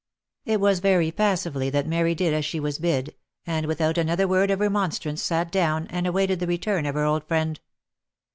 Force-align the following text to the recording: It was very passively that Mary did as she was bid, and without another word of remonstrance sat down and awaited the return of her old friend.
It 0.45 0.59
was 0.59 0.79
very 0.79 1.11
passively 1.11 1.69
that 1.69 1.85
Mary 1.85 2.15
did 2.15 2.33
as 2.33 2.43
she 2.43 2.59
was 2.59 2.79
bid, 2.79 3.13
and 3.45 3.67
without 3.67 3.99
another 3.99 4.27
word 4.27 4.49
of 4.49 4.59
remonstrance 4.59 5.21
sat 5.21 5.51
down 5.51 5.85
and 5.91 6.07
awaited 6.07 6.39
the 6.39 6.47
return 6.47 6.87
of 6.87 6.95
her 6.95 7.03
old 7.05 7.23
friend. 7.25 7.59